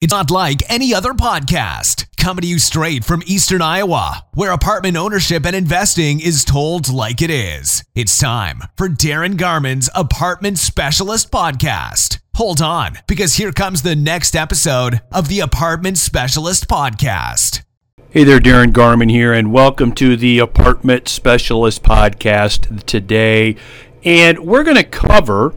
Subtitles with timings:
[0.00, 2.06] It's not like any other podcast.
[2.16, 7.20] Coming to you straight from Eastern Iowa, where apartment ownership and investing is told like
[7.20, 7.84] it is.
[7.94, 12.18] It's time for Darin Garman's Apartment Specialist Podcast.
[12.36, 17.60] Hold on, because here comes the next episode of the Apartment Specialist Podcast.
[18.08, 23.54] Hey there, Darin Garman here, and welcome to the Apartment Specialist Podcast today.
[24.02, 25.54] And we're going to cover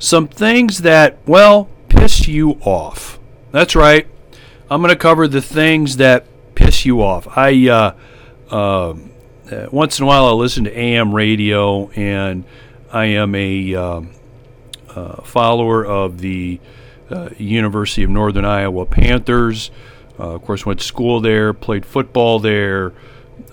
[0.00, 3.17] some things that, well, piss you off.
[3.50, 4.06] That's right.
[4.70, 7.26] I'm going to cover the things that piss you off.
[7.36, 7.94] I uh,
[8.54, 8.94] uh,
[9.70, 12.44] once in a while I listen to AM radio, and
[12.92, 14.10] I am a um,
[14.90, 16.60] uh, follower of the
[17.10, 19.70] uh, University of Northern Iowa Panthers.
[20.18, 22.92] Uh, of course, went to school there, played football there.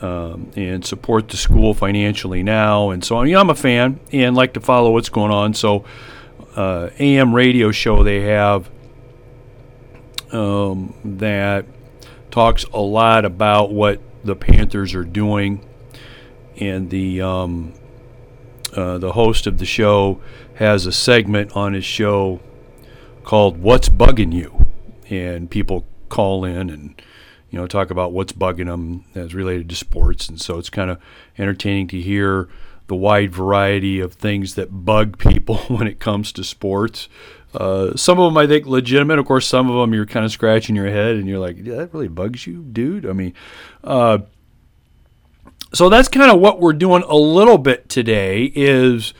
[0.01, 4.35] Um, and support the school financially now, and so I mean, I'm a fan and
[4.35, 5.53] like to follow what's going on.
[5.53, 5.85] So,
[6.55, 8.67] uh, AM radio show they have
[10.31, 11.65] um, that
[12.31, 15.65] talks a lot about what the Panthers are doing,
[16.59, 17.73] and the um,
[18.75, 20.21] uh, the host of the show
[20.55, 22.41] has a segment on his show
[23.23, 24.65] called "What's Bugging You,"
[25.09, 27.01] and people call in and
[27.49, 30.89] you know talk about what's bugging them as related to sports, and so it's kind
[30.89, 30.99] of
[31.37, 32.49] entertaining to hear
[32.87, 37.07] the wide variety of things that bug people when it comes to sports.
[37.55, 39.19] Uh, some of them I think legitimate.
[39.19, 41.75] Of course, some of them you're kind of scratching your head and you're like, yeah,
[41.75, 43.05] that really bugs you, dude.
[43.05, 43.33] I mean,
[43.83, 44.19] uh,
[45.73, 48.51] so that's kind of what we're doing a little bit today.
[48.55, 49.13] Is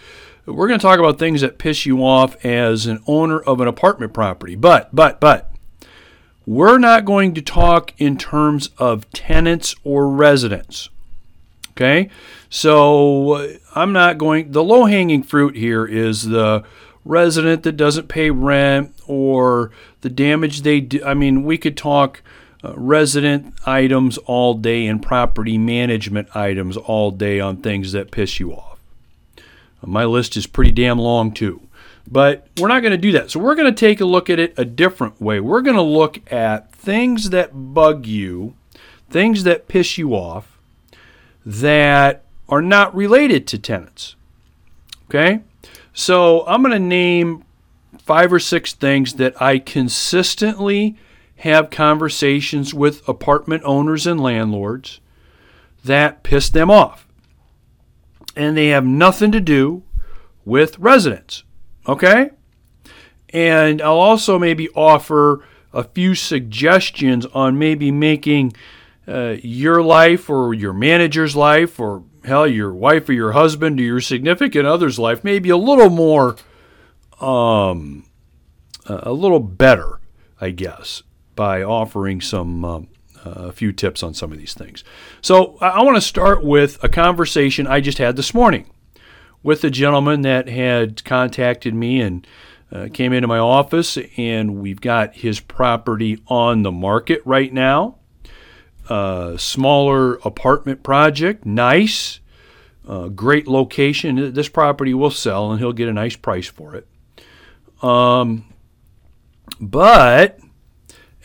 [0.46, 3.68] we're going to talk about things that piss you off as an owner of an
[3.68, 4.56] apartment property.
[4.56, 5.52] But, but, but,
[6.46, 10.90] we're not going to talk in terms of tenants or residents.
[11.72, 12.10] Okay,
[12.50, 14.52] so uh, I'm not going.
[14.52, 16.64] The low hanging fruit here is the
[17.06, 21.04] resident that doesn't pay rent or the damage they do.
[21.06, 22.22] I mean, we could talk
[22.64, 28.40] uh, resident items all day and property management items all day on things that piss
[28.40, 28.80] you off.
[29.84, 31.62] My list is pretty damn long, too.
[32.10, 33.32] But we're not going to do that.
[33.32, 35.40] So we're going to take a look at it a different way.
[35.40, 38.56] We're going to look at things that bug you,
[39.10, 40.58] things that piss you off,
[41.46, 44.16] that are not related to tenants.
[45.10, 45.42] Okay?
[45.98, 47.46] So I'm going to name
[47.98, 50.98] five or six things that I consistently
[51.38, 55.00] have conversations with apartment owners and landlords
[55.86, 57.08] that piss them off.
[58.36, 59.84] And they have nothing to do
[60.44, 61.46] with residents.
[61.88, 62.32] Okay?
[63.30, 68.52] And I'll also maybe offer a few suggestions on maybe making
[69.08, 73.84] uh, your life or your manager's life or hell, your wife or your husband or
[73.84, 76.36] your significant other's life maybe a little more,
[77.22, 78.06] um,
[78.86, 80.00] a little better,
[80.40, 81.04] I guess,
[81.36, 82.88] by offering some um,
[83.24, 84.84] a few tips on some of these things.
[85.22, 88.70] So I, I want to start with a conversation I just had this morning
[89.44, 92.26] with a gentleman that had contacted me and
[92.72, 97.98] uh, came into my office, and we've got his property on the market right now
[98.90, 102.20] uh, smaller apartment project, nice,
[102.88, 104.34] uh, great location.
[104.34, 106.88] This property will sell, and he'll get a nice price for it.
[107.84, 108.46] Um,
[109.60, 110.40] but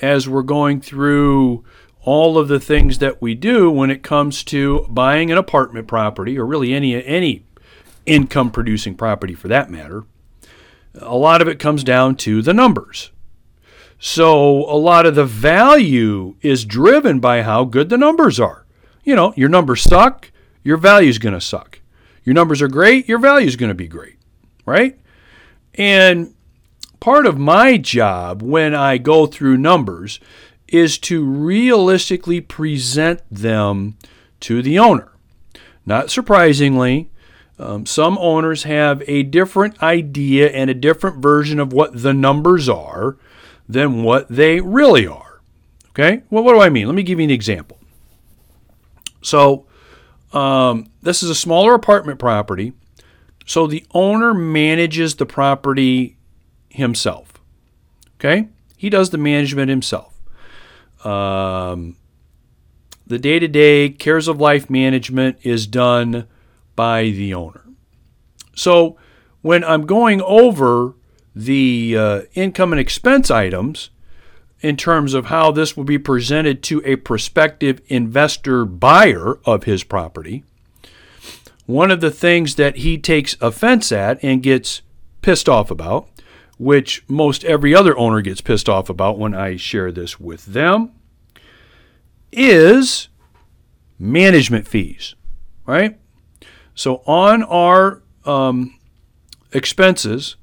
[0.01, 1.65] as we're going through
[2.03, 6.39] all of the things that we do when it comes to buying an apartment property,
[6.39, 7.45] or really any any
[8.07, 10.05] income producing property for that matter,
[10.95, 13.11] a lot of it comes down to the numbers.
[14.03, 18.65] So a lot of the value is driven by how good the numbers are.
[19.05, 20.33] You know, your numbers suck,
[20.65, 21.81] your value is going to suck.
[22.25, 24.17] Your numbers are great, your value is going to be great,
[24.65, 24.99] right?
[25.75, 26.35] And
[26.99, 30.19] part of my job when I go through numbers
[30.67, 33.99] is to realistically present them
[34.41, 35.13] to the owner.
[35.85, 37.11] Not surprisingly,
[37.59, 42.67] um, some owners have a different idea and a different version of what the numbers
[42.67, 43.19] are
[43.71, 45.41] than what they really are.
[45.91, 46.23] Okay?
[46.29, 46.87] Well, what do I mean?
[46.87, 47.79] Let me give you an example.
[49.23, 49.67] So,
[50.33, 52.73] um, this is a smaller apartment property.
[53.47, 56.17] So, the owner manages the property
[56.69, 57.35] himself.
[58.19, 58.49] Okay?
[58.77, 60.15] He does the management himself.
[61.05, 61.97] Um,
[63.07, 66.27] the day to day cares of life management is done
[66.75, 67.65] by the owner.
[68.55, 68.97] So,
[69.43, 70.95] when I'm going over
[71.45, 73.91] the uh, income and expense items
[74.61, 79.85] in terms of how this will be presented to a prospective investor buyer of his
[79.85, 80.45] property.
[81.67, 84.83] One of the things that he takes offense at and gets
[85.23, 86.09] pissed off about
[86.61, 90.93] which most every other owner gets pissed off about when I share this with them,
[92.31, 93.09] is
[93.99, 95.15] management fees,
[95.65, 95.99] right?
[96.75, 98.79] So on our um,
[99.55, 100.37] expenses,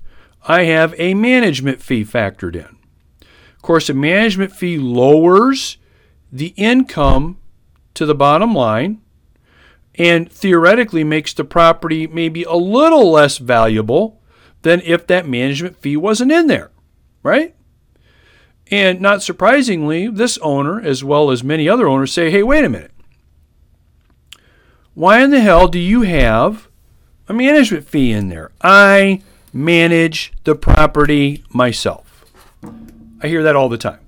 [0.47, 2.77] I have a management fee factored in.
[3.21, 5.77] Of course, a management fee lowers
[6.31, 7.37] the income
[7.93, 9.01] to the bottom line
[9.95, 14.21] and theoretically makes the property maybe a little less valuable
[14.61, 16.71] than if that management fee wasn't in there,
[17.23, 17.55] right?
[18.69, 22.69] And not surprisingly, this owner, as well as many other owners, say, hey, wait a
[22.69, 22.91] minute.
[24.93, 26.67] Why in the hell do you have
[27.27, 28.51] a management fee in there?
[28.61, 29.21] I
[29.53, 32.25] manage the property myself.
[33.21, 33.99] I hear that all the time.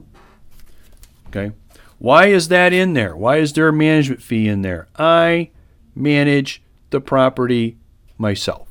[1.28, 1.52] Okay.
[1.98, 3.16] Why is that in there?
[3.16, 4.88] Why is there a management fee in there?
[4.98, 5.52] I
[5.96, 7.78] manage the property
[8.18, 8.68] myself.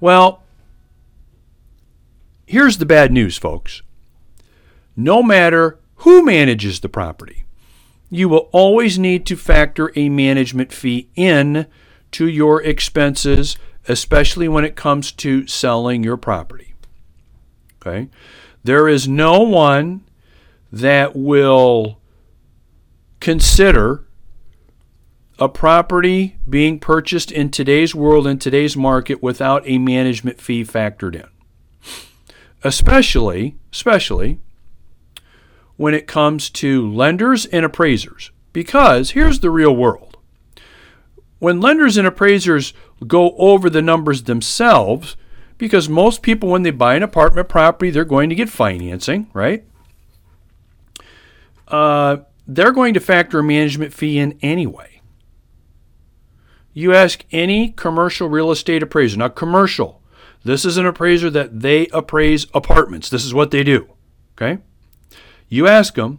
[0.00, 0.42] Well,
[2.46, 3.82] here's the bad news, folks.
[4.96, 7.44] No matter who manages the property,
[8.10, 11.66] you will always need to factor a management fee in
[12.12, 13.56] to your expenses,
[13.88, 16.74] especially when it comes to selling your property.
[17.80, 18.08] Okay?
[18.62, 20.04] There is no one
[20.72, 22.00] that will
[23.20, 24.06] consider
[25.38, 31.14] a property being purchased in today's world, in today's market, without a management fee factored
[31.14, 31.28] in.
[32.62, 34.40] Especially, especially
[35.76, 38.30] when it comes to lenders and appraisers.
[38.52, 40.16] Because here's the real world.
[41.40, 42.72] When lenders and appraisers
[43.06, 45.16] go over the numbers themselves,
[45.58, 49.64] because most people, when they buy an apartment property, they're going to get financing, right?
[51.68, 55.00] Uh, they're going to factor a management fee in anyway.
[56.72, 59.16] You ask any commercial real estate appraiser.
[59.16, 60.02] Now, commercial,
[60.44, 63.08] this is an appraiser that they appraise apartments.
[63.08, 63.88] This is what they do.
[64.36, 64.60] Okay?
[65.48, 66.18] You ask them,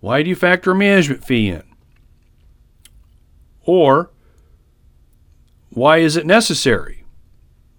[0.00, 1.62] why do you factor a management fee in?
[3.64, 4.10] Or,
[5.74, 7.04] why is it necessary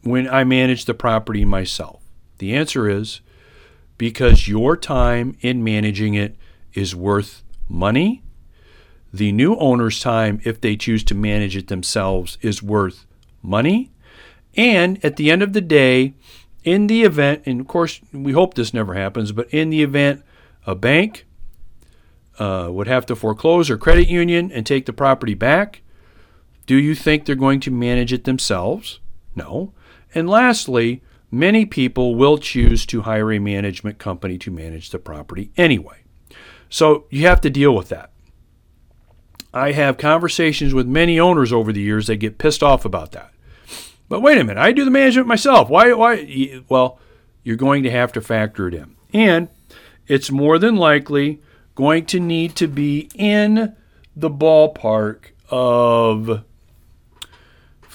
[0.02, 2.02] when I manage the property myself?
[2.40, 3.22] The answer is
[3.98, 6.36] because your time in managing it
[6.74, 8.24] is worth money
[9.14, 13.06] the new owner's time, if they choose to manage it themselves, is worth
[13.44, 13.92] money.
[14.56, 16.16] And at the end of the day,
[16.64, 20.24] in the event, and of course, we hope this never happens, but in the event
[20.66, 21.28] a bank
[22.40, 25.83] uh, would have to foreclose or credit union and take the property back,
[26.66, 29.00] do you think they're going to manage it themselves?
[29.36, 29.74] No.
[30.16, 31.02] And lastly,
[31.32, 36.04] many people will choose to hire a management company to manage the property anyway.
[36.70, 38.12] So you have to deal with that.
[39.54, 43.32] I have conversations with many owners over the years that get pissed off about that.
[44.10, 45.70] But wait a minute, I do the management myself.
[45.70, 45.94] Why?
[45.94, 46.62] Why?
[46.70, 47.00] Well,
[47.44, 49.48] you're going to have to factor it in, and
[50.08, 51.42] it's more than likely
[51.76, 53.76] going to need to be in
[54.16, 56.44] the ballpark of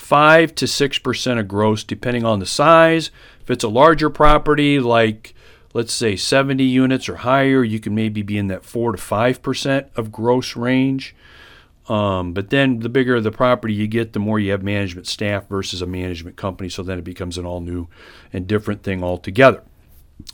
[0.08, 3.10] five to six percent of gross, depending on the size.
[3.42, 5.34] If it's a larger property, like
[5.74, 9.42] let's say 70 units or higher, you can maybe be in that four to five
[9.42, 11.14] percent of gross range.
[11.90, 15.46] Um, but then the bigger the property you get, the more you have management staff
[15.46, 16.70] versus a management company.
[16.70, 17.88] So then it becomes an all new
[18.32, 19.62] and different thing altogether.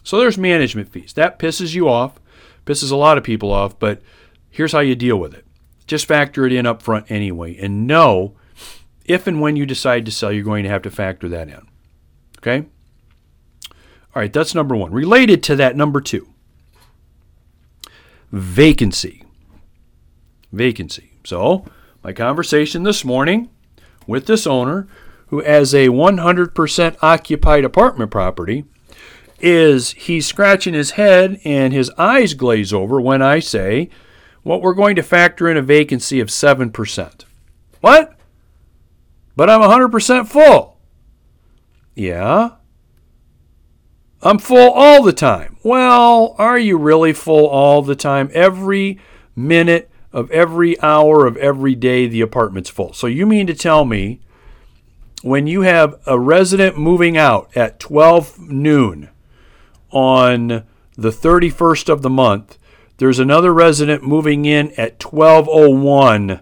[0.04, 1.14] So there's management fees.
[1.14, 2.20] That pisses you off,
[2.64, 4.00] pisses a lot of people off, but
[4.50, 5.44] here's how you deal with it.
[5.88, 8.34] Just factor it in up front anyway and know
[9.04, 11.66] if and when you decide to sell, you're going to have to factor that in.
[12.38, 12.66] Okay?
[14.14, 14.92] All right, that's number one.
[14.92, 16.28] Related to that, number two
[18.34, 19.22] vacancy.
[20.52, 21.12] Vacancy.
[21.24, 21.64] So,
[22.02, 23.48] my conversation this morning
[24.06, 24.88] with this owner,
[25.28, 28.64] who has a 100% occupied apartment property,
[29.40, 33.88] is he's scratching his head and his eyes glaze over when I say,
[34.42, 37.24] What well, we're going to factor in a vacancy of 7%.
[37.80, 38.13] What?
[39.36, 40.78] But I'm 100% full.
[41.94, 42.52] Yeah.
[44.22, 45.58] I'm full all the time.
[45.62, 48.30] Well, are you really full all the time?
[48.32, 48.98] Every
[49.36, 52.92] minute of every hour of every day the apartment's full.
[52.92, 54.20] So you mean to tell me
[55.22, 59.10] when you have a resident moving out at 12 noon
[59.90, 60.64] on
[60.96, 62.58] the 31st of the month,
[62.98, 66.40] there's another resident moving in at 1201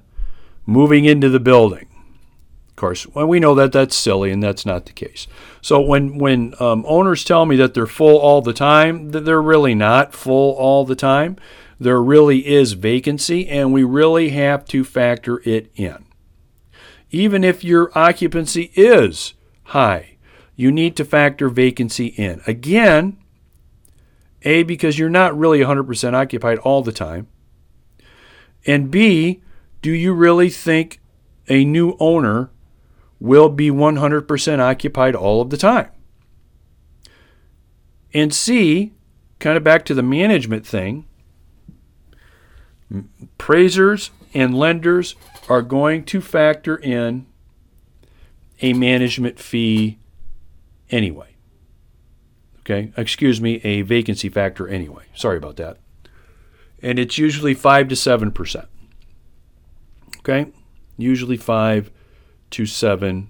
[0.66, 1.88] moving into the building.
[2.82, 5.28] Course, well, we know that that's silly and that's not the case.
[5.60, 9.40] So when when um, owners tell me that they're full all the time, that they're
[9.40, 11.36] really not full all the time
[11.82, 16.04] there really is vacancy, and we really have to factor it in.
[17.10, 19.34] Even if your occupancy is
[19.64, 20.16] high,
[20.54, 22.40] you need to factor vacancy in.
[22.46, 23.18] Again,
[24.42, 27.26] A, because you're not really 100% occupied all the time.
[28.64, 29.42] And B,
[29.82, 31.00] do you really think
[31.48, 32.51] a new owner
[33.22, 35.88] will be 100% occupied all of the time?
[38.12, 38.92] And C,
[39.38, 41.06] kind of back to the management thing,
[43.22, 45.14] appraisers and lenders
[45.48, 47.26] are going to factor in
[48.60, 50.00] a management fee
[50.90, 51.36] anyway.
[52.60, 55.04] Okay, excuse me, a vacancy factor anyway.
[55.14, 55.78] Sorry about that.
[56.82, 58.66] And it's usually 5 to 7%.
[60.18, 60.50] Okay,
[60.96, 61.90] usually 5
[62.52, 63.26] to 7%.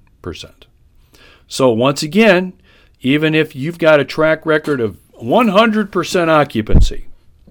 [1.49, 2.55] So, once again,
[3.01, 7.09] even if you've got a track record of 100% occupancy,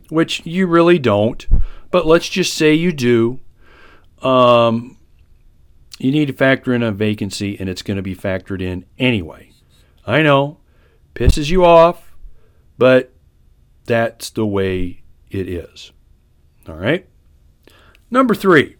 [0.10, 1.48] which you really don't,
[1.92, 3.40] but let's just say you do,
[4.22, 4.98] um,
[6.00, 9.52] you need to factor in a vacancy and it's going to be factored in anyway.
[10.06, 10.58] I know,
[11.14, 12.16] pisses you off,
[12.78, 13.14] but
[13.86, 15.92] that's the way it is.
[16.68, 17.08] All right?
[18.10, 18.78] Number three,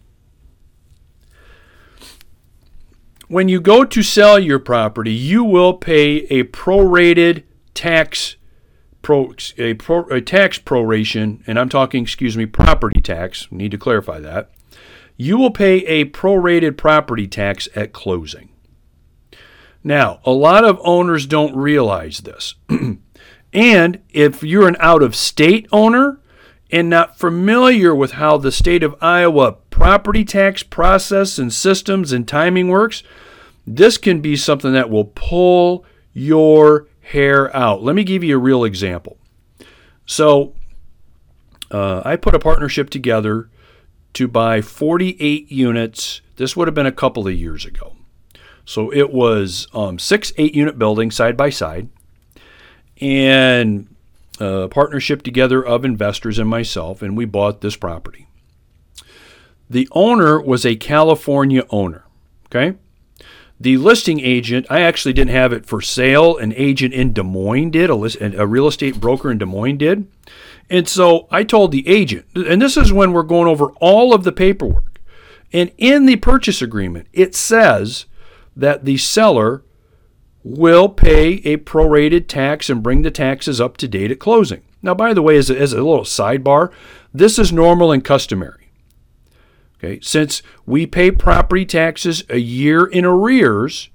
[3.32, 8.36] when you go to sell your property, you will pay a prorated tax
[9.00, 13.48] pro, a, pro, a tax proration, and I'm talking, excuse me, property tax.
[13.50, 14.50] Need to clarify that.
[15.16, 18.50] You will pay a prorated property tax at closing.
[19.82, 22.54] Now, a lot of owners don't realize this.
[23.54, 26.20] and if you're an out of state owner
[26.70, 32.28] and not familiar with how the state of Iowa property tax process and systems and
[32.28, 33.02] timing works,
[33.66, 37.82] this can be something that will pull your hair out.
[37.82, 39.18] Let me give you a real example.
[40.06, 40.54] So,
[41.72, 43.48] uh, I put a partnership together
[44.12, 46.20] to buy 48 units.
[46.36, 47.96] This would have been a couple of years ago.
[48.64, 51.88] So it was um, six eight unit buildings side by side,
[53.00, 53.88] and
[54.38, 58.28] a partnership together of investors and myself, and we bought this property.
[59.72, 62.04] The owner was a California owner.
[62.46, 62.76] Okay.
[63.58, 66.36] The listing agent, I actually didn't have it for sale.
[66.36, 69.78] An agent in Des Moines did, a, list, a real estate broker in Des Moines
[69.78, 70.06] did.
[70.68, 74.24] And so I told the agent, and this is when we're going over all of
[74.24, 75.00] the paperwork.
[75.54, 78.04] And in the purchase agreement, it says
[78.54, 79.62] that the seller
[80.44, 84.64] will pay a prorated tax and bring the taxes up to date at closing.
[84.82, 86.70] Now, by the way, as a, as a little sidebar,
[87.14, 88.61] this is normal and customary.
[89.82, 93.90] Okay, since we pay property taxes a year in arrears,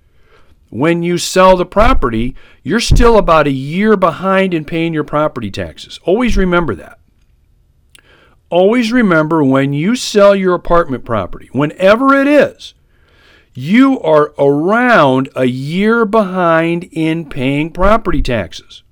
[0.70, 5.50] when you sell the property, you're still about a year behind in paying your property
[5.50, 5.98] taxes.
[6.04, 7.00] Always remember that.
[8.50, 12.74] Always remember when you sell your apartment property, whenever it is,
[13.54, 18.84] you are around a year behind in paying property taxes.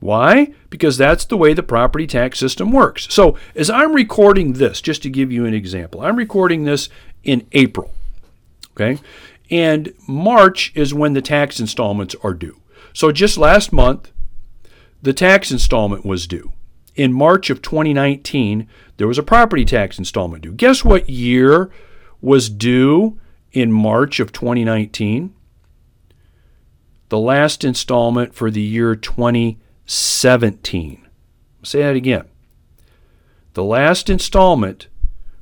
[0.00, 0.52] Why?
[0.70, 3.08] Because that's the way the property tax system works.
[3.10, 6.88] So, as I'm recording this, just to give you an example, I'm recording this
[7.24, 7.92] in April.
[8.72, 9.00] Okay?
[9.50, 12.60] And March is when the tax installments are due.
[12.92, 14.12] So, just last month,
[15.02, 16.52] the tax installment was due.
[16.94, 20.52] In March of 2019, there was a property tax installment due.
[20.52, 21.70] Guess what year
[22.20, 23.18] was due
[23.52, 25.34] in March of 2019.
[27.08, 28.94] The last installment for the year
[29.88, 31.08] 2017.
[31.62, 32.26] say that again.
[33.54, 34.88] The last installment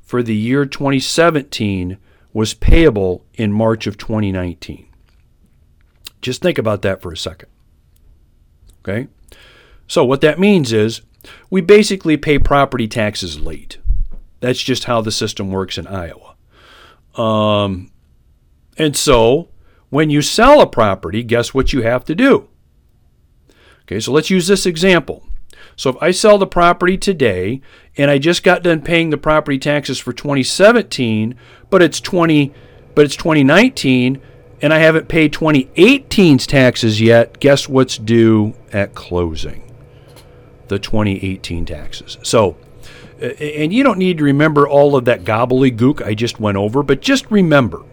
[0.01, 1.97] for the year 2017
[2.31, 4.87] was payable in March of 2019.
[6.21, 7.49] Just think about that for a second.
[8.79, 9.07] Okay?
[9.85, 11.01] So, what that means is
[11.49, 13.79] we basically pay property taxes late.
[14.39, 16.35] That's just how the system works in Iowa.
[17.15, 17.91] Um,
[18.77, 19.49] and so,
[19.89, 22.47] when you sell a property, guess what you have to do?
[23.87, 25.23] Okay, so let's use this example.
[25.77, 27.61] So if I sell the property today
[27.95, 31.35] and I just got done paying the property taxes for 2017,
[31.69, 32.53] but it's 20
[32.95, 34.19] but it's 2019
[34.61, 39.71] and I haven't paid 2018's taxes yet, guess what's due at closing?
[40.67, 42.17] The 2018 taxes.
[42.23, 42.57] So
[43.21, 47.01] and you don't need to remember all of that gobbledygook I just went over, but
[47.01, 47.83] just remember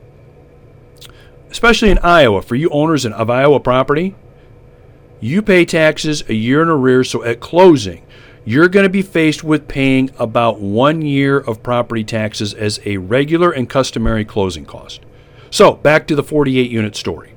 [1.50, 4.16] especially in Iowa, for you owners of Iowa property,
[5.24, 7.08] you pay taxes a year in arrears.
[7.08, 8.04] So at closing,
[8.44, 12.98] you're going to be faced with paying about one year of property taxes as a
[12.98, 15.00] regular and customary closing cost.
[15.50, 17.32] So back to the 48 unit story.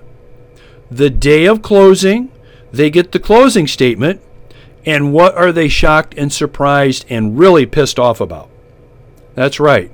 [0.90, 2.32] The day of closing,
[2.72, 4.22] they get the closing statement.
[4.88, 8.50] And what are they shocked and surprised and really pissed off about?
[9.36, 9.92] That's right.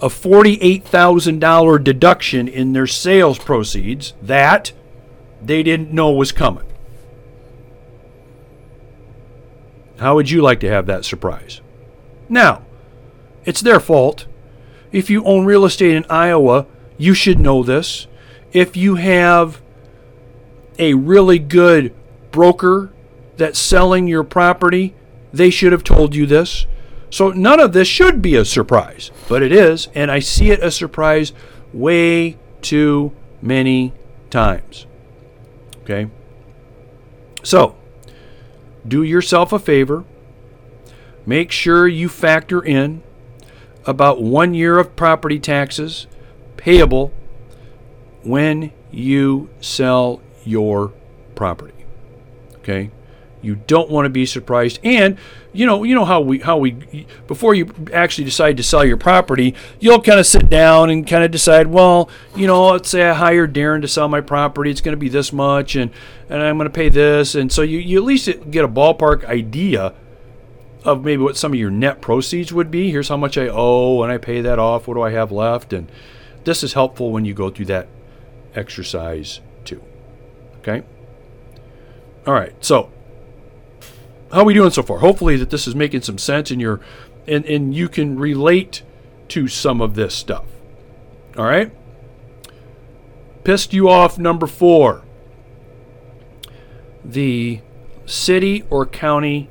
[0.00, 4.72] A $48,000 deduction in their sales proceeds that
[5.42, 6.64] they didn't know was coming.
[9.98, 11.60] How would you like to have that surprise?
[12.26, 12.62] Now,
[13.44, 14.24] it's their fault.
[14.90, 16.66] If you own real estate in Iowa,
[16.96, 18.06] you should know this.
[18.54, 19.60] If you have
[20.78, 21.94] a really good
[22.30, 22.90] broker
[23.40, 24.94] that's selling your property,
[25.32, 26.66] they should have told you this.
[27.08, 30.62] So none of this should be a surprise, but it is, and I see it
[30.62, 31.32] a surprise
[31.72, 33.94] way too many
[34.28, 34.86] times.
[35.82, 36.10] Okay?
[37.42, 37.76] So,
[38.86, 40.04] do yourself a favor.
[41.24, 43.02] Make sure you factor in
[43.86, 46.06] about one year of property taxes
[46.58, 47.10] payable
[48.22, 50.92] when you sell your
[51.34, 51.86] property.
[52.56, 52.90] Okay?
[53.42, 54.78] You don't want to be surprised.
[54.84, 55.16] And
[55.52, 58.96] you know, you know how we how we before you actually decide to sell your
[58.96, 63.08] property, you'll kind of sit down and kind of decide, well, you know, let's say
[63.08, 65.90] I hired Darin to sell my property, it's going to be this much and
[66.28, 69.24] and I'm going to pay this and so you you at least get a ballpark
[69.24, 69.94] idea
[70.84, 72.90] of maybe what some of your net proceeds would be.
[72.90, 74.88] Here's how much I owe and I pay that off.
[74.88, 75.72] What do I have left?
[75.72, 75.90] And
[76.44, 77.88] this is helpful when you go through that
[78.54, 79.82] exercise too.
[80.60, 80.82] Okay?
[82.26, 82.54] All right.
[82.64, 82.90] So,
[84.32, 84.98] how are we doing so far?
[84.98, 86.80] Hopefully that this is making some sense and you're
[87.26, 88.82] and, and you can relate
[89.28, 90.44] to some of this stuff.
[91.36, 91.72] All right?
[93.44, 95.02] Pissed you off number 4.
[97.04, 97.60] The
[98.06, 99.48] city or county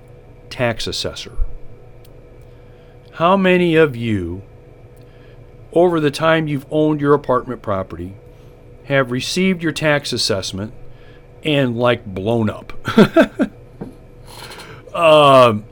[0.50, 1.38] tax assessor.
[3.14, 4.44] How many of you
[5.74, 8.16] over the time you've owned your apartment property
[8.86, 10.74] have received your tax assessment
[11.44, 12.74] and like blown up?
[14.94, 15.66] Um,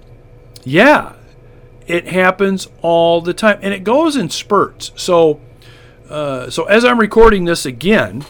[0.64, 1.14] yeah,
[1.88, 4.92] it happens all the time, and it goes in spurts.
[4.96, 5.40] So,
[6.10, 8.26] uh, so as I'm recording this again,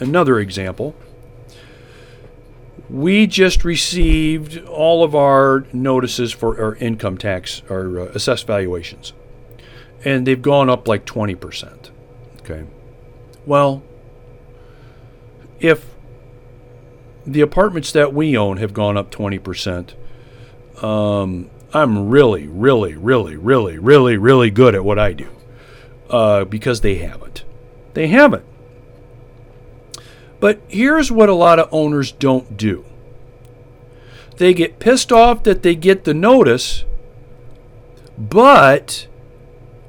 [0.00, 0.94] another example.
[2.88, 9.12] We just received all of our notices for our income tax our uh, assessed valuations,
[10.04, 11.90] and they've gone up like 20%.
[12.40, 12.64] Okay.
[13.44, 13.82] Well,
[15.60, 15.86] if
[17.26, 19.92] the apartments that we own have gone up 20%,
[20.82, 25.28] um, I'm really, really, really, really, really, really good at what I do
[26.10, 27.44] uh, because they haven't.
[27.94, 28.44] They haven't.
[30.40, 32.84] But here's what a lot of owners don't do
[34.36, 36.84] they get pissed off that they get the notice,
[38.16, 39.08] but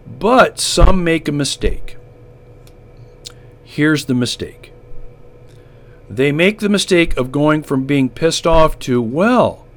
[0.07, 1.97] but some make a mistake.
[3.63, 4.73] Here's the mistake.
[6.09, 9.67] They make the mistake of going from being pissed off to, well,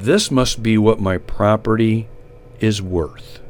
[0.00, 2.08] this must be what my property
[2.60, 3.40] is worth.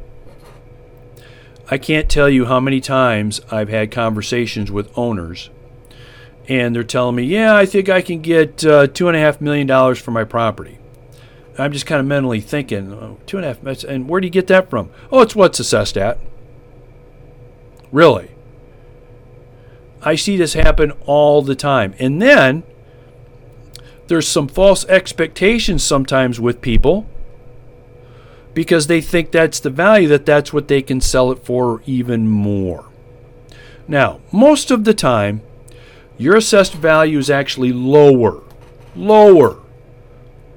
[1.68, 5.50] I can't tell you how many times I've had conversations with owners,
[6.48, 9.40] and they're telling me, "Yeah, I think I can get uh, two and a half
[9.40, 10.78] million dollars for my property."
[11.58, 14.30] I'm just kind of mentally thinking, oh, two and a half, and where do you
[14.30, 14.90] get that from?
[15.10, 16.18] Oh, it's what's assessed at.
[17.90, 18.30] Really?
[20.02, 22.62] I see this happen all the time, and then
[24.08, 27.06] there's some false expectations sometimes with people
[28.54, 32.26] because they think that's the value, that that's what they can sell it for even
[32.26, 32.86] more.
[33.86, 35.42] Now, most of the time,
[36.16, 38.42] your assessed value is actually lower,
[38.94, 39.58] lower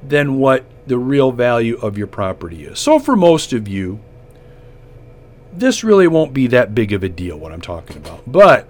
[0.01, 2.79] than what the real value of your property is.
[2.79, 3.99] So, for most of you,
[5.51, 8.21] this really won't be that big of a deal, what I'm talking about.
[8.25, 8.67] But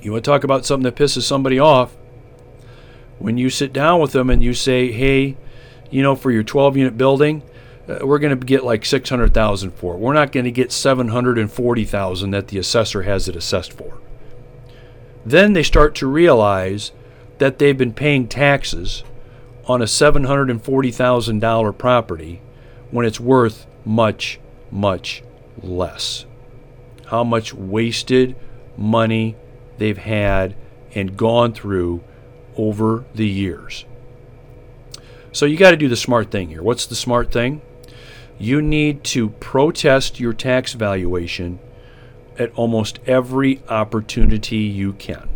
[0.00, 1.94] you want to talk about something that pisses somebody off,
[3.20, 5.36] when you sit down with them and you say, hey,
[5.90, 7.42] you know, for your 12 unit building,
[7.86, 9.98] uh, we're going to get like 600,000 for it.
[9.98, 13.98] We're not going to get 740,000 that the assessor has it assessed for.
[15.24, 16.92] Then they start to realize
[17.38, 19.04] that they've been paying taxes
[19.66, 22.40] on a $740,000 property
[22.90, 25.22] when it's worth much, much
[25.62, 26.24] less.
[27.06, 28.34] How much wasted
[28.78, 29.36] money
[29.76, 30.56] they've had
[30.94, 32.02] and gone through
[32.60, 33.86] over the years.
[35.32, 36.62] So you got to do the smart thing here.
[36.62, 37.62] What's the smart thing?
[38.38, 41.58] You need to protest your tax valuation
[42.38, 45.28] at almost every opportunity you can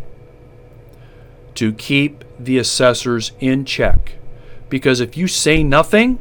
[1.55, 4.17] to keep the assessors in check.
[4.69, 6.19] Because if you say nothing,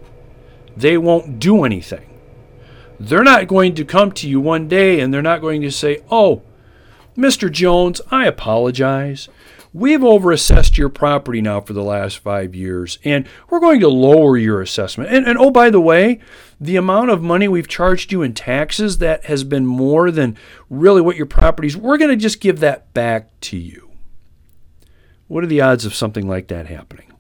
[0.78, 2.10] they won't do anything.
[3.00, 6.04] They're not going to come to you one day and they're not going to say,
[6.10, 6.44] Oh,
[7.18, 7.52] Mr.
[7.52, 9.28] Jones, I apologize.
[9.74, 14.38] We've overassessed your property now for the last five years, and we're going to lower
[14.38, 15.10] your assessment.
[15.10, 16.20] And, and oh, by the way,
[16.62, 20.38] the amount of money we've charged you in taxes that has been more than
[20.70, 23.90] really what your property's, we're going to just give that back to you.
[25.28, 27.12] What are the odds of something like that happening?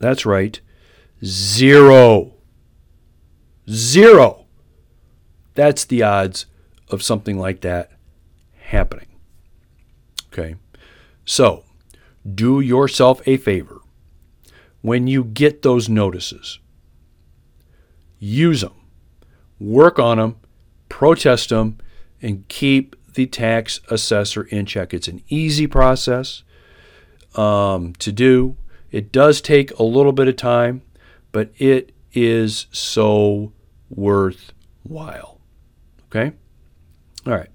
[0.00, 0.58] That's right,
[1.22, 2.32] zero.
[3.68, 4.46] Zero.
[5.54, 6.46] That's the odds
[6.88, 7.90] of something like that
[8.60, 9.08] happening.
[10.32, 10.56] Okay.
[11.26, 11.64] So,
[12.34, 13.80] do yourself a favor.
[14.80, 16.60] When you get those notices,
[18.18, 18.74] use them,
[19.58, 20.36] work on them,
[20.88, 21.78] protest them,
[22.22, 24.94] and keep the tax assessor in check.
[24.94, 26.44] It's an easy process
[27.34, 28.56] um, to do.
[28.92, 30.82] It does take a little bit of time,
[31.32, 33.52] but it is so
[33.90, 35.40] worthwhile.
[36.06, 36.32] Okay?
[37.26, 37.50] All right.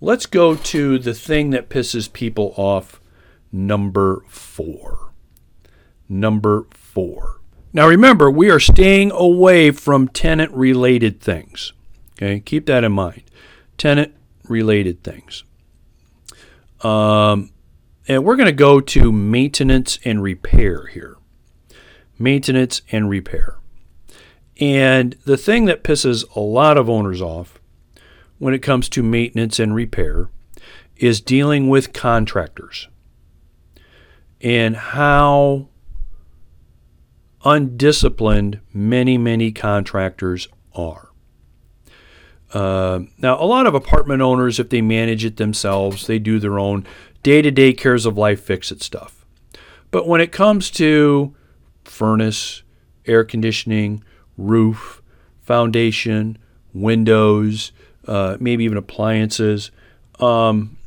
[0.00, 3.00] Let's go to the thing that pisses people off,
[3.50, 5.12] number four.
[6.08, 7.40] Number four.
[7.72, 11.72] Now remember, we are staying away from tenant related things.
[12.12, 13.24] Okay, keep that in mind.
[13.76, 14.14] Tenant
[14.48, 15.44] related things.
[16.80, 17.50] Um,
[18.06, 21.16] and we're going to go to maintenance and repair here.
[22.18, 23.58] Maintenance and repair.
[24.60, 27.57] And the thing that pisses a lot of owners off
[28.38, 30.28] when it comes to maintenance and repair
[30.96, 32.88] is dealing with contractors
[34.40, 35.68] and how
[37.44, 41.08] undisciplined many, many contractors are.
[42.52, 46.58] Uh, now, a lot of apartment owners, if they manage it themselves, they do their
[46.58, 46.86] own
[47.22, 49.26] day to day cares of life fix it stuff.
[49.90, 51.34] But when it comes to
[51.84, 52.62] furnace,
[53.06, 54.02] air conditioning,
[54.36, 55.02] roof,
[55.40, 56.38] foundation,
[56.72, 57.72] windows,
[58.08, 59.70] uh, maybe even appliances.
[60.18, 60.78] Um,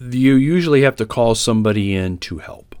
[0.00, 2.74] you usually have to call somebody in to help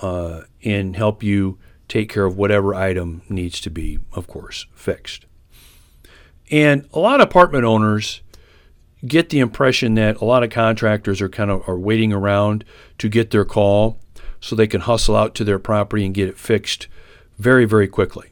[0.00, 5.26] uh, and help you take care of whatever item needs to be, of course, fixed.
[6.50, 8.22] And a lot of apartment owners
[9.06, 12.64] get the impression that a lot of contractors are kind of are waiting around
[12.98, 13.98] to get their call
[14.40, 16.86] so they can hustle out to their property and get it fixed
[17.38, 18.31] very, very quickly.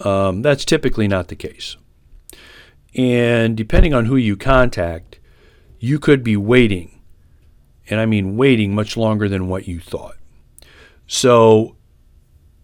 [0.00, 1.76] Um, that's typically not the case.
[2.94, 5.18] And depending on who you contact,
[5.78, 7.00] you could be waiting,
[7.88, 10.16] and I mean waiting much longer than what you thought.
[11.06, 11.76] So,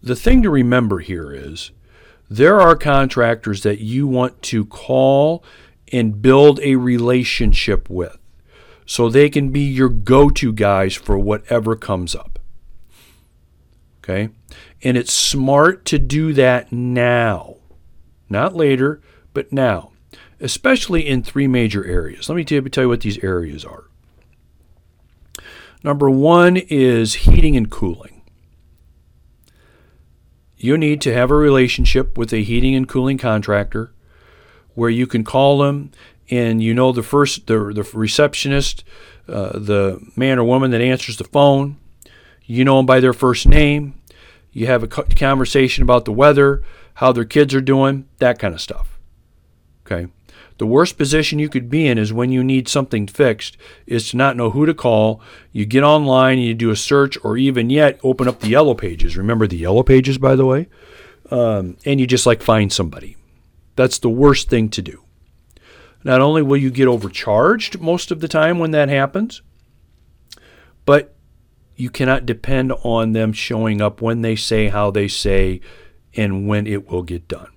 [0.01, 1.71] the thing to remember here is
[2.29, 5.43] there are contractors that you want to call
[5.91, 8.17] and build a relationship with
[8.85, 12.32] so they can be your go to guys for whatever comes up.
[14.03, 14.29] Okay?
[14.83, 17.55] And it's smart to do that now,
[18.29, 19.01] not later,
[19.33, 19.91] but now,
[20.39, 22.27] especially in three major areas.
[22.27, 23.85] Let me tell you, what these areas are.
[25.83, 28.21] Number one is heating and cooling.
[30.57, 33.93] You need to have a relationship with a heating and cooling contractor
[34.75, 35.91] where you can call them
[36.29, 38.83] and you know the first the, the receptionist
[39.27, 41.77] uh, the man or woman that answers the phone
[42.45, 43.95] you know them by their first name
[44.53, 46.63] you have a conversation about the weather,
[46.95, 48.99] how their kids are doing, that kind of stuff.
[49.85, 50.07] Okay.
[50.59, 54.17] The worst position you could be in is when you need something fixed, is to
[54.17, 55.19] not know who to call.
[55.51, 58.75] You get online and you do a search, or even yet open up the yellow
[58.75, 59.17] pages.
[59.17, 60.67] Remember the yellow pages, by the way?
[61.31, 63.17] Um, and you just like find somebody.
[63.75, 65.03] That's the worst thing to do.
[66.03, 69.41] Not only will you get overcharged most of the time when that happens,
[70.85, 71.15] but
[71.75, 75.59] you cannot depend on them showing up when they say how they say
[76.15, 77.49] and when it will get done.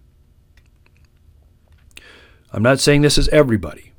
[2.53, 3.93] I'm not saying this is everybody,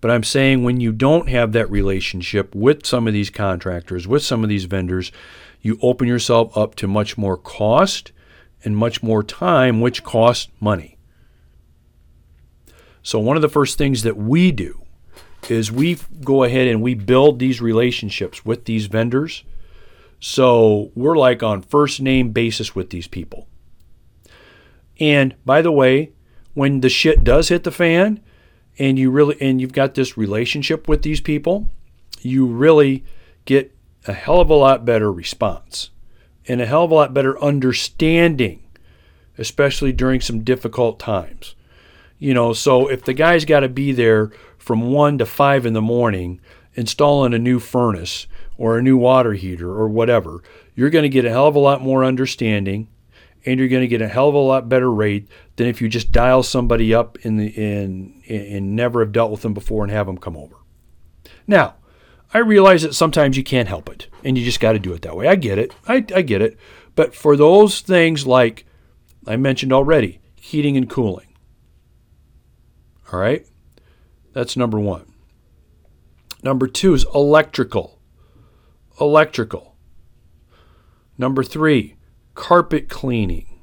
[0.00, 4.22] but I'm saying when you don't have that relationship with some of these contractors, with
[4.22, 5.10] some of these vendors,
[5.60, 8.12] you open yourself up to much more cost
[8.62, 10.96] and much more time, which costs money.
[13.02, 14.79] So, one of the first things that we do
[15.48, 19.44] is we go ahead and we build these relationships with these vendors.
[20.20, 23.48] So we're like on first name basis with these people.
[24.98, 26.12] And by the way,
[26.54, 28.20] when the shit does hit the fan
[28.78, 31.68] and you really and you've got this relationship with these people,
[32.20, 33.04] you really
[33.46, 33.74] get
[34.06, 35.90] a hell of a lot better response
[36.46, 38.62] and a hell of a lot better understanding,
[39.38, 41.54] especially during some difficult times.
[42.18, 45.72] You know, so if the guy's got to be there from 1 to 5 in
[45.72, 46.40] the morning
[46.74, 50.42] installing a new furnace or a new water heater or whatever,
[50.74, 52.88] you're going to get a hell of a lot more understanding
[53.46, 55.88] and you're going to get a hell of a lot better rate than if you
[55.88, 59.90] just dial somebody up in the in and never have dealt with them before and
[59.90, 60.56] have them come over.
[61.46, 61.76] Now,
[62.34, 65.02] I realize that sometimes you can't help it and you just got to do it
[65.02, 65.26] that way.
[65.26, 65.74] I get it.
[65.88, 66.58] I, I get it.
[66.94, 68.66] But for those things like
[69.26, 71.34] I mentioned already, heating and cooling.
[73.12, 73.46] All right?
[74.32, 75.04] That's number 1.
[76.42, 78.00] Number 2 is electrical.
[79.00, 79.76] Electrical.
[81.18, 81.96] Number 3,
[82.34, 83.60] carpet cleaning.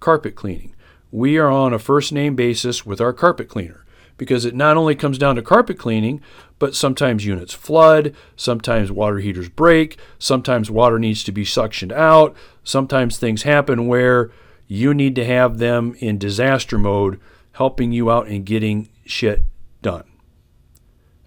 [0.00, 0.74] Carpet cleaning.
[1.10, 3.84] We are on a first name basis with our carpet cleaner
[4.16, 6.20] because it not only comes down to carpet cleaning,
[6.58, 12.34] but sometimes units flood, sometimes water heaters break, sometimes water needs to be suctioned out,
[12.64, 14.30] sometimes things happen where
[14.66, 17.20] you need to have them in disaster mode
[17.52, 19.42] helping you out and getting shit
[19.80, 20.04] done.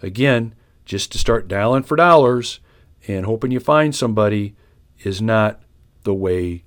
[0.01, 2.59] Again, just to start dialing for dollars
[3.07, 4.55] and hoping you find somebody
[5.03, 5.61] is not
[6.03, 6.63] the way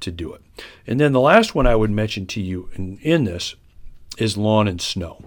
[0.00, 0.42] to do it.
[0.86, 3.54] And then the last one I would mention to you in, in this
[4.16, 5.24] is lawn and snow.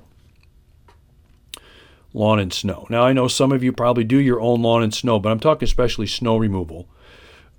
[2.14, 2.88] Lawn and snow.
[2.90, 5.40] Now, I know some of you probably do your own lawn and snow, but I'm
[5.40, 6.88] talking especially snow removal.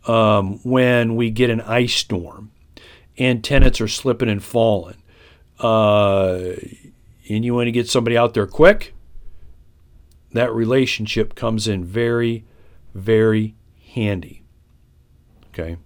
[0.07, 2.51] Um, when we get an ice storm
[3.17, 4.97] and tenants are slipping and falling,
[5.61, 6.55] uh,
[7.29, 8.95] and you want to get somebody out there quick,
[10.33, 12.45] that relationship comes in very,
[12.95, 13.55] very
[13.93, 14.43] handy.
[15.49, 15.77] Okay.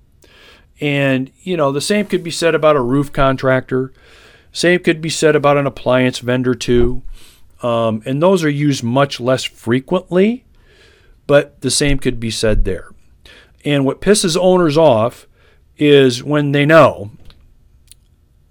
[0.80, 3.92] And, you know, the same could be said about a roof contractor.
[4.52, 7.02] Same could be said about an appliance vendor, too.
[7.62, 10.44] Um, and those are used much less frequently,
[11.26, 12.90] but the same could be said there.
[13.64, 15.26] And what pisses owners off
[15.78, 17.10] is when they know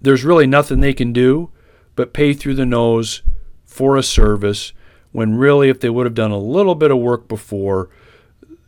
[0.00, 1.50] there's really nothing they can do
[1.96, 3.22] but pay through the nose
[3.64, 4.72] for a service
[5.12, 7.88] when really, if they would have done a little bit of work before,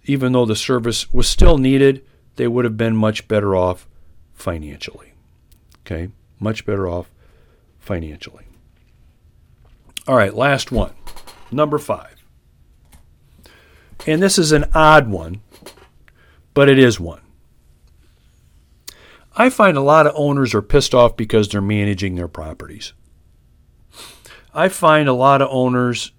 [0.05, 2.05] even though the service was still needed,
[2.37, 3.87] they would have been much better off
[4.33, 5.13] financially.
[5.81, 6.09] Okay,
[6.41, 7.11] much better off
[7.79, 8.45] financially.
[10.07, 10.93] All right, last one,
[11.51, 12.15] number five.
[14.07, 15.43] And this is an odd one,
[16.55, 17.21] but it is one.
[19.37, 22.95] I find a lot of owners are pissed off because they're managing their properties.
[24.59, 26.11] I find a lot of owners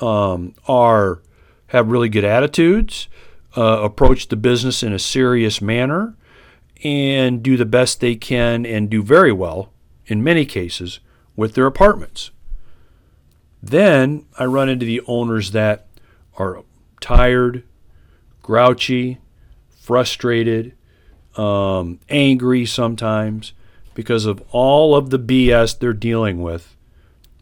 [0.00, 1.20] um, are
[1.66, 3.08] have really good attitudes
[3.56, 6.16] uh, approach the business in a serious manner
[6.84, 9.72] and do the best they can and do very well
[10.06, 11.00] in many cases
[11.34, 12.30] with their apartments.
[13.60, 15.88] Then I run into the owners that
[16.38, 16.62] are
[17.00, 17.64] tired,
[18.42, 19.18] grouchy,
[19.70, 20.72] frustrated,
[21.36, 23.54] um, angry sometimes
[23.94, 26.76] because of all of the BS they're dealing with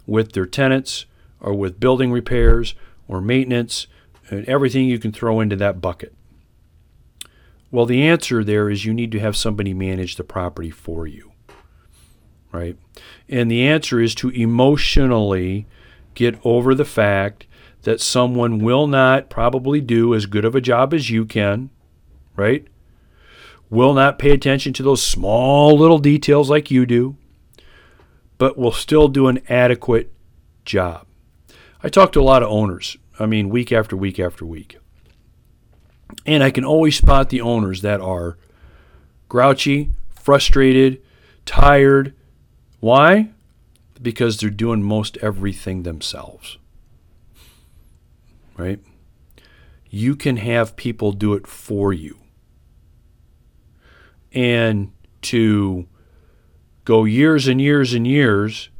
[0.06, 1.06] with their tenants
[1.40, 2.74] or with building repairs
[3.08, 3.86] or maintenance
[4.30, 6.14] and everything you can throw into that bucket?
[7.70, 11.32] Well, the answer there is you need to have somebody manage the property for you.
[12.52, 12.76] Right?
[13.28, 15.66] And the answer is to emotionally
[16.14, 17.46] get over the fact
[17.82, 21.70] that someone will not probably do as good of a job as you can,
[22.34, 22.66] right?
[23.68, 27.16] Will not pay attention to those small little details like you do,
[28.38, 30.12] but will still do an adequate
[30.64, 31.06] job.
[31.82, 34.78] I talk to a lot of owners I mean, week after week after week.
[36.24, 38.36] And I can always spot the owners that are
[39.28, 41.02] grouchy, frustrated,
[41.44, 42.14] tired.
[42.80, 43.30] Why?
[44.00, 46.58] Because they're doing most everything themselves.
[48.56, 48.80] Right?
[49.88, 52.18] You can have people do it for you.
[54.32, 55.88] And to
[56.86, 58.70] go years and years and years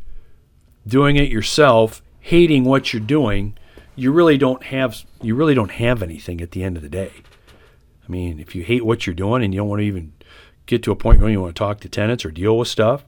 [0.87, 3.59] doing it yourself, hating what you're doing,
[3.97, 7.13] you really don't have you really don't have anything at the end of the day.
[8.07, 10.13] I mean, if you hate what you're doing and you don't want to even
[10.67, 13.05] get to a point where you want to talk to tenants or deal with stuff,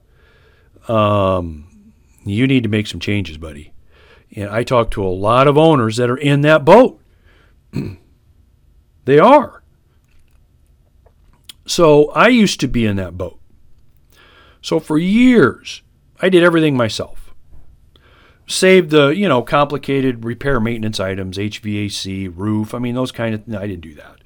[0.88, 1.92] um,
[2.24, 3.72] you need to make some changes, buddy.
[4.34, 7.00] And I talk to a lot of owners that are in that boat.
[9.04, 9.62] they are.
[11.66, 13.37] So I used to be in that boat.
[14.60, 15.82] So for years,
[16.20, 17.28] I did everything myself
[18.48, 22.74] save the you know complicated repair maintenance items, HVAC, roof.
[22.74, 23.54] I mean those kind of.
[23.54, 24.16] I didn't do that,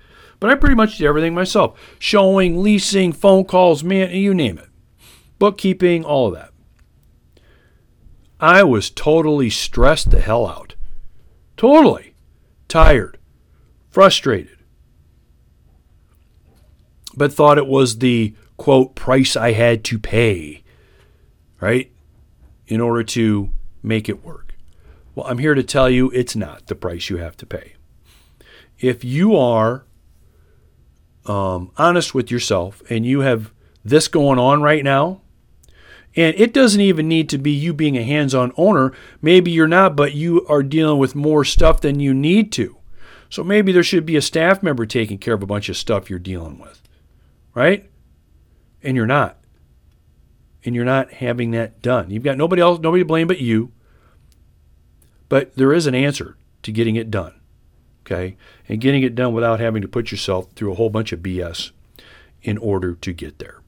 [0.40, 4.70] but I pretty much did everything myself: showing, leasing, phone calls, man, you name it,
[5.38, 6.50] bookkeeping, all of that.
[8.40, 10.74] I was totally stressed the hell out,
[11.56, 12.14] totally
[12.68, 13.18] tired,
[13.90, 14.58] frustrated,
[17.16, 20.62] but thought it was the quote price I had to pay,
[21.60, 21.90] right?
[22.68, 23.50] In order to
[23.82, 24.54] make it work.
[25.16, 27.72] Well, I'm here to tell you it's not the price you have to pay.
[28.78, 29.84] If you are
[31.26, 33.52] um, honest with yourself and you have
[33.84, 35.22] this going on right now,
[36.14, 38.92] and it doesn't even need to be you being a hands on owner.
[39.20, 42.76] Maybe you're not, but you are dealing with more stuff than you need to.
[43.28, 46.08] So maybe there should be a staff member taking care of a bunch of stuff
[46.08, 46.80] you're dealing with,
[47.54, 47.88] right?
[48.82, 49.38] And you're not.
[50.64, 52.10] And you're not having that done.
[52.10, 53.72] You've got nobody else, nobody to blame but you.
[55.28, 57.34] But there is an answer to getting it done,
[58.04, 58.36] okay?
[58.68, 61.70] And getting it done without having to put yourself through a whole bunch of BS
[62.42, 63.60] in order to get there.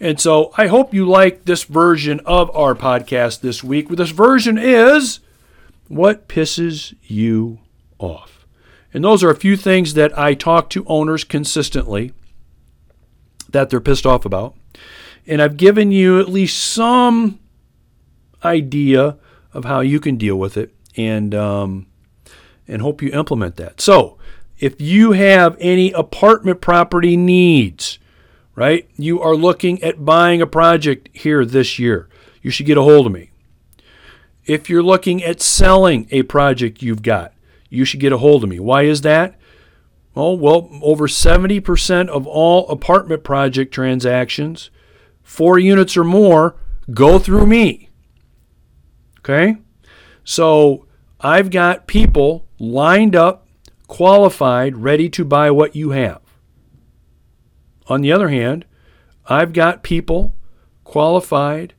[0.00, 3.88] And so I hope you like this version of our podcast this week.
[3.88, 5.20] This version is
[5.88, 7.58] what pisses you
[7.98, 8.46] off.
[8.94, 12.12] And those are a few things that I talk to owners consistently
[13.48, 14.54] that they're pissed off about.
[15.26, 17.38] And I've given you at least some
[18.44, 19.16] idea
[19.52, 21.86] of how you can deal with it and um,
[22.66, 23.80] and hope you implement that.
[23.80, 24.18] So,
[24.58, 27.98] if you have any apartment property needs,
[28.54, 28.88] right?
[28.96, 32.08] You are looking at buying a project here this year.
[32.42, 33.30] You should get a hold of me.
[34.46, 37.34] If you're looking at selling a project you've got,
[37.68, 38.58] you should get a hold of me.
[38.58, 39.37] Why is that?
[40.20, 44.68] Oh, well, over 70% of all apartment project transactions,
[45.22, 46.56] four units or more,
[46.90, 47.90] go through me.
[49.20, 49.58] Okay?
[50.24, 50.86] So
[51.20, 53.46] I've got people lined up,
[53.86, 56.20] qualified, ready to buy what you have.
[57.86, 58.64] On the other hand,
[59.26, 60.34] I've got people
[60.82, 61.74] qualified,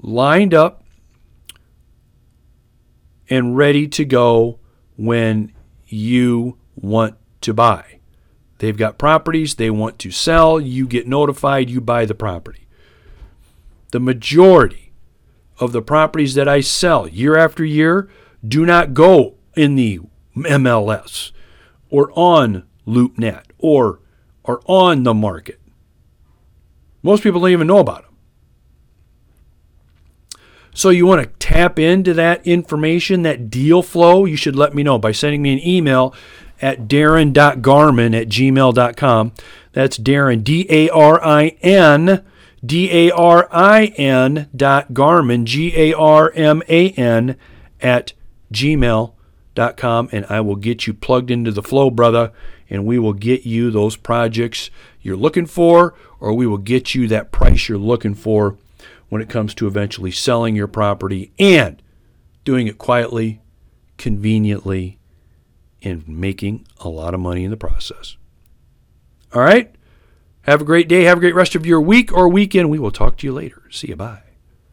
[0.00, 0.82] lined up,
[3.30, 4.58] and ready to go
[4.96, 5.52] when
[5.86, 8.00] you want to buy.
[8.58, 10.60] They've got properties they want to sell.
[10.60, 12.66] You get notified, you buy the property.
[13.90, 14.92] The majority
[15.58, 18.08] of the properties that I sell year after year
[18.46, 20.00] do not go in the
[20.36, 21.32] MLS
[21.90, 24.00] or on LoopNet or
[24.44, 25.60] are on the market.
[27.02, 28.07] Most people don't even know about them.
[30.78, 34.84] So you want to tap into that information, that deal flow, you should let me
[34.84, 36.14] know by sending me an email
[36.62, 39.32] at darin.garman at gmail.com.
[39.72, 42.24] That's Darin, D A R I N,
[42.64, 47.34] D A R I N dot Garman, G A R M A N,
[47.80, 48.12] at
[48.52, 50.08] gmail.com.
[50.12, 52.30] And I will get you plugged into the flow, brother
[52.70, 54.70] and we will get you those projects
[55.02, 58.56] you're looking for, or we will get you that price you're looking for
[59.08, 61.82] when it comes to eventually selling your property and
[62.44, 63.40] doing it quietly,
[63.96, 64.98] conveniently,
[65.82, 68.16] and making a lot of money in the process.
[69.34, 69.74] All right?
[70.42, 71.04] Have a great day.
[71.04, 72.70] Have a great rest of your week or weekend.
[72.70, 73.62] We will talk to you later.
[73.70, 73.96] See you.
[73.96, 74.22] Bye.